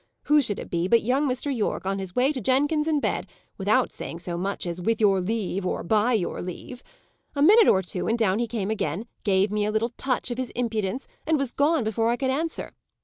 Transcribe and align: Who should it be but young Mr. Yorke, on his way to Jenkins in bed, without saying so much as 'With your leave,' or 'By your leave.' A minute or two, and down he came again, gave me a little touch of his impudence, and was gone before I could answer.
Who 0.23 0.41
should 0.41 0.57
it 0.57 0.71
be 0.71 0.87
but 0.87 1.03
young 1.03 1.29
Mr. 1.29 1.55
Yorke, 1.55 1.85
on 1.85 1.99
his 1.99 2.15
way 2.15 2.33
to 2.33 2.41
Jenkins 2.41 2.87
in 2.87 2.99
bed, 2.99 3.27
without 3.59 3.91
saying 3.91 4.17
so 4.17 4.35
much 4.35 4.65
as 4.65 4.81
'With 4.81 4.99
your 4.99 5.21
leave,' 5.21 5.63
or 5.63 5.83
'By 5.83 6.13
your 6.13 6.41
leave.' 6.41 6.81
A 7.35 7.43
minute 7.43 7.67
or 7.67 7.83
two, 7.83 8.07
and 8.07 8.17
down 8.17 8.39
he 8.39 8.47
came 8.47 8.71
again, 8.71 9.05
gave 9.23 9.51
me 9.51 9.63
a 9.63 9.69
little 9.71 9.91
touch 9.97 10.31
of 10.31 10.39
his 10.39 10.49
impudence, 10.55 11.07
and 11.27 11.37
was 11.37 11.51
gone 11.51 11.83
before 11.83 12.09
I 12.09 12.17
could 12.17 12.31
answer. 12.31 12.73